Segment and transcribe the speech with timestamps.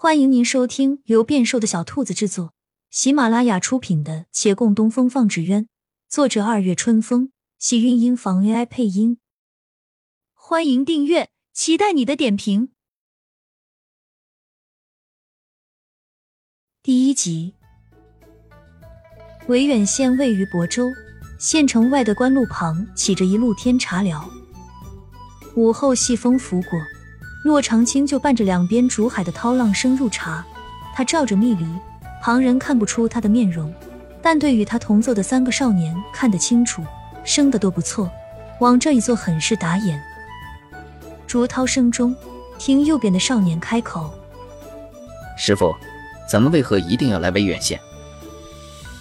[0.00, 2.54] 欢迎您收听由变瘦的小兔子制作、
[2.88, 5.64] 喜马拉雅出品的《且共东风放纸鸢》，
[6.08, 9.18] 作者二月春风，喜韵音房 AI 配音。
[10.34, 12.68] 欢迎订阅，期待你的点评。
[16.80, 17.54] 第一集，
[19.48, 20.86] 维远县位于亳州
[21.40, 24.30] 县城外的官路旁，起着一露天茶寮。
[25.56, 26.78] 午后，细风拂过。
[27.48, 30.44] 骆长青就伴着两边竹海的涛浪声入茶，
[30.94, 31.66] 他照着蜜梨，
[32.22, 33.72] 旁人看不出他的面容，
[34.20, 36.84] 但对与他同坐的三个少年看得清楚，
[37.24, 38.10] 生的都不错，
[38.60, 39.98] 往这一坐很是打眼。
[41.26, 42.14] 竹涛声中，
[42.58, 44.12] 听右边的少年开口
[45.34, 45.74] ：“师傅，
[46.30, 47.80] 咱们为何一定要来维远县？”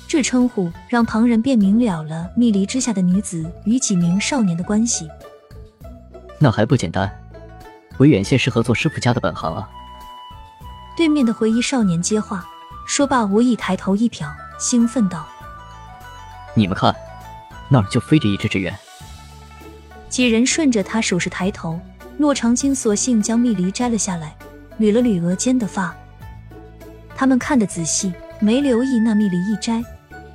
[0.08, 5.06] 这称呼让旁人便明了了蜜梨之下的女子与几名少年的关系。
[6.40, 7.12] 那还不简单？
[7.98, 9.68] 维远县是合做师傅家的本行啊！
[10.96, 12.46] 对面的回忆少年接话，
[12.86, 14.30] 说罢，无意抬头一瞟，
[14.60, 15.28] 兴奋道
[16.56, 16.96] ：“你们看，
[17.70, 18.74] 那儿就飞着一只纸鸢。”
[20.10, 21.80] 几人顺着他手势抬头，
[22.18, 24.36] 骆长青索性将蜜梨摘了下来，
[24.80, 25.96] 捋了捋额间的发。
[27.16, 29.84] 他们看得仔细，没留意那蜜梨一摘，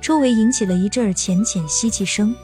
[0.01, 2.35] 周围引起了一阵儿浅浅吸气声。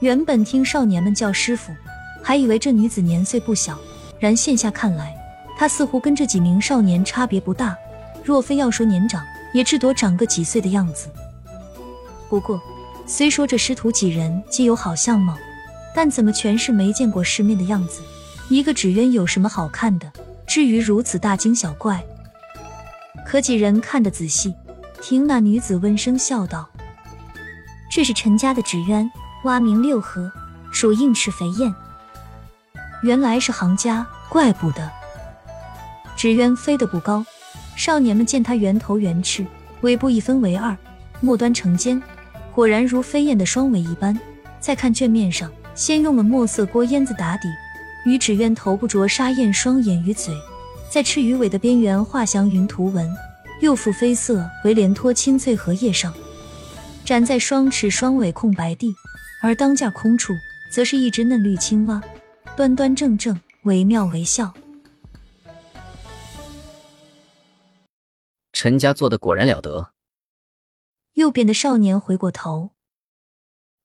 [0.00, 1.72] 原本听少年们叫师傅，
[2.22, 3.78] 还以为这女子年岁不小。
[4.22, 5.12] 然现下看来，
[5.58, 7.76] 他似乎跟这几名少年差别不大，
[8.22, 9.20] 若非要说年长，
[9.52, 11.08] 也至多长个几岁的样子。
[12.28, 12.62] 不过，
[13.04, 15.36] 虽说这师徒几人皆有好相貌，
[15.92, 18.00] 但怎么全是没见过世面的样子？
[18.48, 20.12] 一个纸鸢有什么好看的？
[20.46, 22.00] 至于如此大惊小怪？
[23.26, 24.54] 可几人看得仔细，
[25.00, 26.70] 听那女子温声笑道
[27.90, 29.10] ：“这是陈家的纸鸢，
[29.42, 30.30] 蛙名六合，
[30.70, 31.74] 属硬翅肥燕。”
[33.02, 34.90] 原来是行家，怪不得。
[36.16, 37.24] 纸鸢飞得不高，
[37.76, 39.44] 少年们见它圆头圆翅，
[39.80, 40.76] 尾部一分为二，
[41.20, 42.00] 末端成尖，
[42.54, 44.18] 果然如飞燕的双尾一般。
[44.60, 47.48] 再看卷面上，先用了墨色锅烟子打底，
[48.06, 50.32] 与纸鸢头部着沙燕双眼与嘴，
[50.88, 53.12] 在翅与尾的边缘画祥云图文，
[53.60, 56.14] 又附飞色为连托青翠荷叶上，
[57.04, 58.94] 展在双翅双尾空白地，
[59.42, 60.32] 而当架空处，
[60.70, 62.00] 则是一只嫩绿青蛙。
[62.54, 64.52] 端端正正，惟妙惟肖。
[68.52, 69.94] 陈家做的果然了得。
[71.14, 72.72] 右边的少年回过头，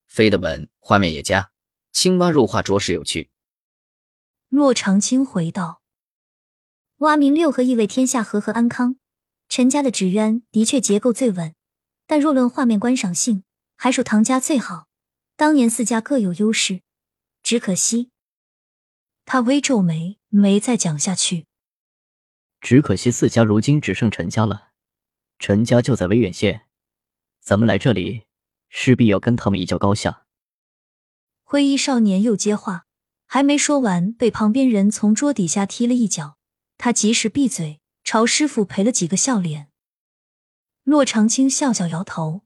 [0.06, 1.52] 飞得稳，画面也佳，
[1.94, 3.30] 青蛙入画着实有趣。
[4.50, 5.82] 骆长青回道
[7.00, 8.98] ：“蛙鸣六合，意味天下和和安康。
[9.48, 11.56] 陈家的纸鸢的确结构最稳，
[12.06, 13.44] 但若论画面观赏性，
[13.78, 14.88] 还属唐家最好。
[15.38, 16.82] 当年四家各有优势，
[17.42, 18.12] 只可惜。”
[19.30, 21.48] 他微皱眉，没再讲下去。
[22.62, 24.70] 只可惜四家如今只剩陈家了，
[25.38, 26.68] 陈家就在威远县，
[27.42, 28.24] 咱们来这里
[28.70, 30.26] 势必要跟他们一较高下。
[31.44, 32.86] 灰衣少年又接话，
[33.26, 36.38] 还没说完，被旁边人从桌底下踢了一脚，
[36.78, 39.68] 他及时闭嘴，朝师傅赔了几个笑脸。
[40.84, 42.44] 骆长青笑笑摇头，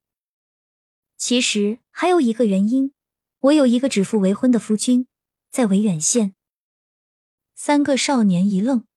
[1.15, 2.91] 其实还有一个原因，
[3.41, 5.05] 我有一个指腹为婚的夫君，
[5.51, 6.33] 在维远县。
[7.63, 8.87] 三个少年一愣，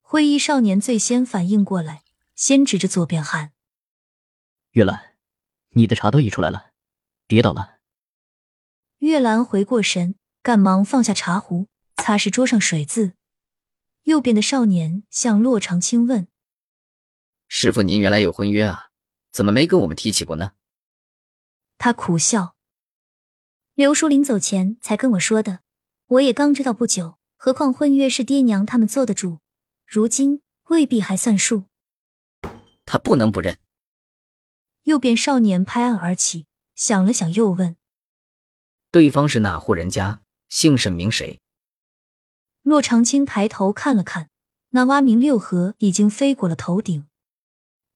[0.00, 2.02] 灰衣少年最先反应过来，
[2.34, 3.52] 先指着左边喊
[4.74, 5.14] ：“月兰，
[5.68, 6.72] 你的茶都溢出来了，
[7.28, 7.78] 跌倒了。”
[8.98, 13.12] 月兰回过神，赶忙放下茶壶，擦拭桌上水渍。
[14.02, 16.26] 右边的少年向洛长青问
[17.46, 18.88] ：“师傅，您原来有婚约啊？
[19.30, 20.54] 怎么没跟我们提起过呢？”
[21.78, 22.56] 他苦笑
[23.74, 25.60] ：“刘叔临走前才跟我说的，
[26.06, 29.38] 我也刚知道不久。”何况婚约是爹娘他们做的主，
[29.86, 31.64] 如今未必还算数。
[32.84, 33.58] 他不能不认。
[34.84, 37.76] 右边少年拍案而起，想了想，又问
[38.90, 40.22] ：“对方是哪户人家？
[40.48, 41.40] 姓甚名谁？”
[42.62, 44.30] 骆长青抬头看了看，
[44.70, 47.06] 那蛙鸣六合已经飞过了头顶。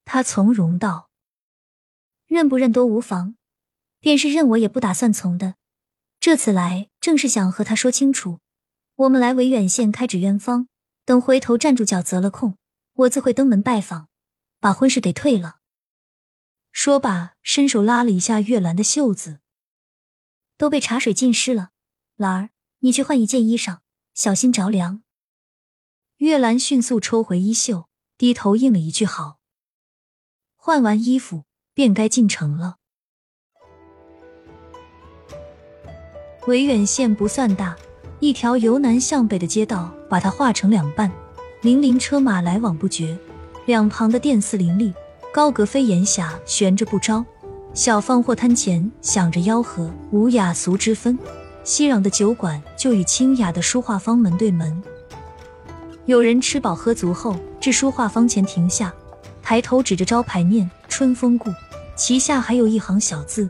[0.05, 1.11] 他从容道
[2.27, 3.37] ：“认不认都无妨，
[4.01, 5.55] 便是认我也不打算从的。
[6.19, 8.41] 这次来正是想和他说清楚。”
[9.01, 10.69] 我们来维远县开纸鸢坊，
[11.07, 12.59] 等回头站住脚择了空，
[12.93, 14.11] 我自会登门拜访，
[14.59, 15.61] 把婚事给退了。
[16.71, 19.41] 说罢，伸手拉了一下月兰的袖子，
[20.59, 21.71] 都被茶水浸湿了。
[22.17, 22.51] 兰儿，
[22.81, 23.79] 你去换一件衣裳，
[24.13, 25.03] 小心着凉。
[26.19, 27.89] 月兰迅速抽回衣袖，
[28.19, 29.39] 低头应了一句好。
[30.57, 32.77] 换完衣服，便该进城了。
[36.47, 37.79] 维远县不算大。
[38.21, 41.11] 一条由南向北的街道，把它划成两半，
[41.63, 43.17] 林林车马来往不绝，
[43.65, 44.93] 两旁的殿寺林立，
[45.33, 47.25] 高阁飞檐下悬着不招，
[47.73, 51.19] 小放货摊前响着吆喝，无雅俗之分。
[51.65, 54.83] 熙攘的酒馆就与清雅的书画坊门对门。
[56.05, 58.93] 有人吃饱喝足后，至书画坊前停下，
[59.43, 61.49] 抬头指着招牌念“春风故”，
[61.97, 63.49] 旗下还有一行小字：“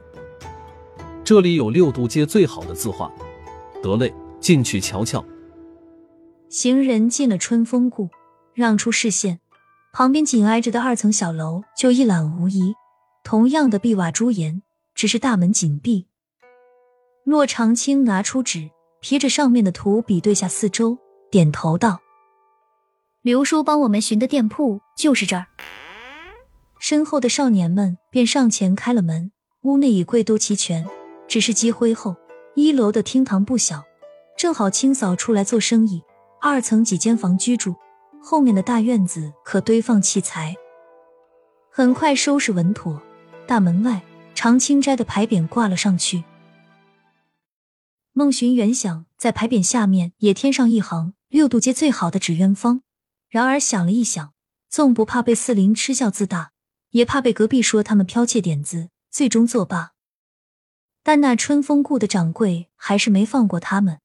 [1.25, 3.11] 这里有六渡街最好的字画，
[3.83, 5.25] 得嘞，进去瞧瞧。”
[6.49, 8.09] 行人进了春风故，
[8.55, 9.39] 让出视线，
[9.93, 12.75] 旁边紧挨着的二层小楼就一览无遗，
[13.23, 14.63] 同样的碧瓦朱檐，
[14.95, 16.07] 只是大门紧闭。
[17.23, 18.71] 骆长青拿出纸，
[19.01, 20.99] 提着上面的图，比对下四周，
[21.31, 22.01] 点头道
[23.23, 25.47] ：“刘叔帮我们寻的店铺就是这儿。”
[26.81, 29.31] 身后的少年们便上前开了门，
[29.63, 30.85] 屋内椅柜都齐全，
[31.29, 32.17] 只是积灰后，
[32.57, 33.85] 一楼的厅堂不小，
[34.41, 36.03] 正好清扫出来做生意。
[36.41, 37.77] 二层几间房居住，
[38.23, 40.57] 后面的大院子可堆放器材。
[41.71, 43.03] 很快收拾稳妥，
[43.47, 44.01] 大门外
[44.35, 46.25] 长青斋的牌匾挂了上去。
[48.15, 52.81] 孟寻原想在牌匾下面也添上一行“六渡街最好的纸鸢坊”，
[53.29, 54.33] 然而想了一想，
[54.71, 56.53] 纵不怕被四邻嗤笑自大，
[56.93, 59.91] 也怕被隔壁说他们剽窃点子，最终作罢。
[61.03, 63.99] 但那春风故的掌柜还是没放过他们，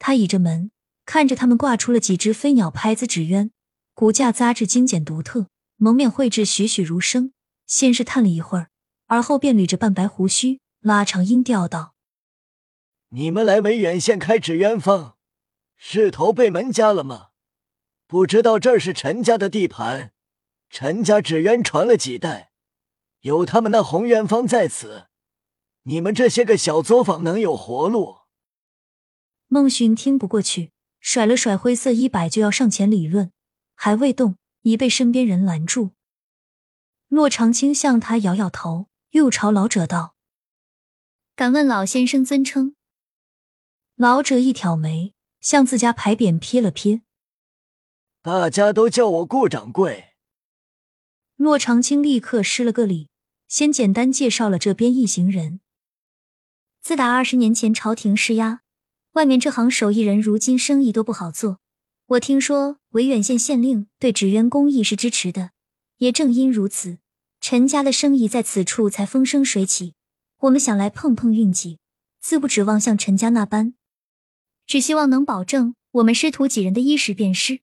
[0.00, 0.72] 他倚着门。
[1.06, 3.50] 看着他们挂出了几只飞鸟拍子纸鸢，
[3.94, 7.32] 骨架扎制精简独特，蒙面绘制栩栩如生。
[7.66, 8.70] 先是叹了一会儿，
[9.06, 11.94] 而后便捋着半白胡须，拉长音调道
[13.10, 15.16] ：“你们来梅远县开纸鸢坊，
[15.76, 17.30] 是投背门家了吗？
[18.06, 20.12] 不知道这是陈家的地盘，
[20.68, 22.52] 陈家纸鸢传了几代，
[23.22, 25.06] 有他们那红鸢坊在此，
[25.82, 28.18] 你们这些个小作坊能有活路？”
[29.52, 30.70] 孟寻听不过去。
[31.00, 33.32] 甩了甩灰色衣摆，就要上前理论，
[33.74, 35.92] 还未动，已被身边人拦住。
[37.08, 40.14] 骆长青向他摇摇头，又朝老者道
[41.34, 42.76] ：“敢问老先生尊称？”
[43.96, 47.00] 老者一挑眉，向自家牌匾瞥了瞥
[48.22, 50.10] ：“大家都叫我顾掌柜。”
[51.36, 53.08] 骆长青立刻施了个礼，
[53.48, 55.60] 先简单介绍了这边一行人。
[56.82, 58.60] 自打二十年前朝廷施压。
[59.12, 61.58] 外面这行手艺人如今生意都不好做。
[62.06, 65.50] 我听说维远县县令对纸鸢工艺是支持的，
[65.98, 66.98] 也正因如此，
[67.40, 69.94] 陈家的生意在此处才风生水起。
[70.38, 71.78] 我们想来碰碰运气，
[72.20, 73.74] 自不指望像陈家那般，
[74.66, 77.60] 只希望能保证我们师徒几人的衣食便是。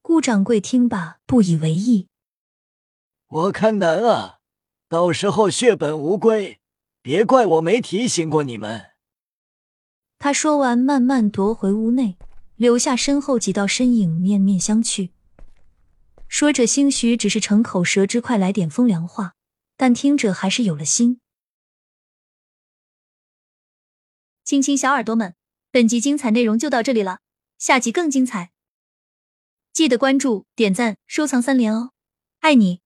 [0.00, 2.08] 顾掌柜听罢不以为意，
[3.28, 4.40] 我看难啊，
[4.88, 6.58] 到时候血本无归，
[7.00, 8.91] 别怪我没提醒过你们。
[10.24, 12.16] 他说完，慢慢踱回屋内，
[12.54, 15.10] 留下身后几道身影面面相觑。
[16.28, 19.34] 说着，兴许只是逞口舌之快，来点风凉话，
[19.76, 21.18] 但听者还是有了心。
[24.44, 25.34] 亲亲小耳朵们，
[25.72, 27.18] 本集精彩内容就到这里了，
[27.58, 28.52] 下集更精彩，
[29.72, 31.90] 记得关注、点赞、收藏三连哦，
[32.38, 32.81] 爱你！